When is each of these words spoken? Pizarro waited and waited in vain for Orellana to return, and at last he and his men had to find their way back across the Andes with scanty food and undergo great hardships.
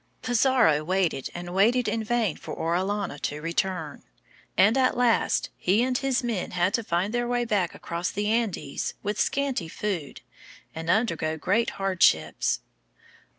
Pizarro 0.23 0.83
waited 0.83 1.29
and 1.35 1.53
waited 1.53 1.87
in 1.87 2.03
vain 2.03 2.35
for 2.35 2.55
Orellana 2.55 3.19
to 3.19 3.39
return, 3.39 4.01
and 4.57 4.75
at 4.75 4.97
last 4.97 5.51
he 5.57 5.83
and 5.83 5.95
his 5.95 6.23
men 6.23 6.49
had 6.57 6.73
to 6.73 6.83
find 6.83 7.13
their 7.13 7.27
way 7.27 7.45
back 7.45 7.75
across 7.75 8.09
the 8.09 8.25
Andes 8.27 8.95
with 9.03 9.19
scanty 9.21 9.67
food 9.67 10.21
and 10.73 10.89
undergo 10.89 11.37
great 11.37 11.69
hardships. 11.77 12.61